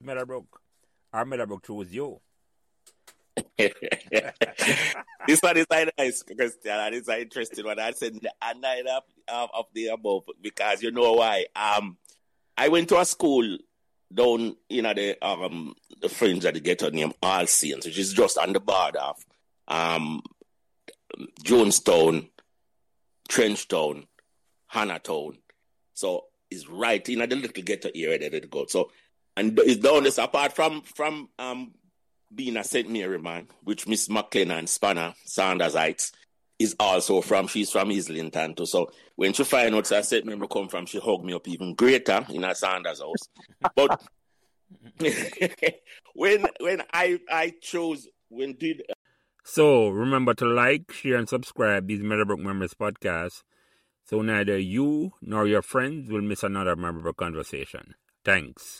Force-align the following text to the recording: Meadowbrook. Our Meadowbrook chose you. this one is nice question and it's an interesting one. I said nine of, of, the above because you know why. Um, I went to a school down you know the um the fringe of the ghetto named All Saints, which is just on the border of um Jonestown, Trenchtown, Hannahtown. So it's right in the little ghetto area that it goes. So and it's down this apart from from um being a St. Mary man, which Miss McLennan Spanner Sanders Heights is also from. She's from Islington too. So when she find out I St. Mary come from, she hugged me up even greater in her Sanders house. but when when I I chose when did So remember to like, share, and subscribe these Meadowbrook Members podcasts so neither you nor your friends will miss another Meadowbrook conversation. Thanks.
Meadowbrook. 0.00 0.60
Our 1.12 1.24
Meadowbrook 1.24 1.66
chose 1.66 1.92
you. 1.92 2.20
this 3.58 5.40
one 5.40 5.56
is 5.56 5.66
nice 5.70 6.22
question 6.22 6.72
and 6.72 6.94
it's 6.94 7.08
an 7.08 7.20
interesting 7.20 7.64
one. 7.64 7.78
I 7.78 7.92
said 7.92 8.18
nine 8.60 8.84
of, 8.88 9.50
of, 9.54 9.66
the 9.72 9.88
above 9.88 10.24
because 10.40 10.82
you 10.82 10.90
know 10.90 11.12
why. 11.14 11.46
Um, 11.54 11.96
I 12.56 12.68
went 12.68 12.88
to 12.88 12.98
a 12.98 13.04
school 13.04 13.58
down 14.12 14.56
you 14.70 14.80
know 14.82 14.94
the 14.94 15.22
um 15.24 15.74
the 16.00 16.08
fringe 16.08 16.44
of 16.46 16.54
the 16.54 16.60
ghetto 16.60 16.90
named 16.90 17.14
All 17.22 17.46
Saints, 17.46 17.86
which 17.86 17.98
is 17.98 18.12
just 18.12 18.38
on 18.38 18.52
the 18.52 18.60
border 18.60 18.98
of 18.98 19.24
um 19.68 20.22
Jonestown, 21.44 22.28
Trenchtown, 23.28 24.06
Hannahtown. 24.72 25.38
So 25.94 26.24
it's 26.50 26.68
right 26.68 27.06
in 27.08 27.18
the 27.18 27.26
little 27.26 27.62
ghetto 27.62 27.90
area 27.94 28.18
that 28.18 28.34
it 28.34 28.50
goes. 28.50 28.72
So 28.72 28.90
and 29.38 29.58
it's 29.60 29.80
down 29.80 30.02
this 30.02 30.18
apart 30.18 30.52
from 30.52 30.82
from 30.82 31.28
um 31.38 31.72
being 32.34 32.56
a 32.56 32.64
St. 32.64 32.90
Mary 32.90 33.18
man, 33.18 33.48
which 33.64 33.86
Miss 33.86 34.08
McLennan 34.08 34.68
Spanner 34.68 35.14
Sanders 35.24 35.74
Heights 35.74 36.12
is 36.58 36.76
also 36.78 37.20
from. 37.22 37.46
She's 37.46 37.70
from 37.70 37.90
Islington 37.90 38.54
too. 38.54 38.66
So 38.66 38.90
when 39.16 39.32
she 39.32 39.44
find 39.44 39.74
out 39.74 39.90
I 39.92 40.02
St. 40.02 40.26
Mary 40.26 40.46
come 40.50 40.68
from, 40.68 40.86
she 40.86 40.98
hugged 40.98 41.24
me 41.24 41.32
up 41.32 41.48
even 41.48 41.74
greater 41.74 42.26
in 42.28 42.42
her 42.42 42.54
Sanders 42.54 43.00
house. 43.00 43.28
but 43.74 44.02
when 46.14 46.46
when 46.60 46.82
I 46.92 47.18
I 47.30 47.54
chose 47.62 48.08
when 48.28 48.54
did 48.54 48.82
So 49.44 49.88
remember 49.88 50.34
to 50.34 50.46
like, 50.46 50.92
share, 50.92 51.16
and 51.16 51.28
subscribe 51.28 51.86
these 51.86 52.02
Meadowbrook 52.02 52.40
Members 52.40 52.74
podcasts 52.74 53.42
so 54.04 54.22
neither 54.22 54.58
you 54.58 55.12
nor 55.22 55.46
your 55.46 55.62
friends 55.62 56.10
will 56.10 56.22
miss 56.22 56.42
another 56.42 56.74
Meadowbrook 56.74 57.16
conversation. 57.16 57.94
Thanks. 58.24 58.76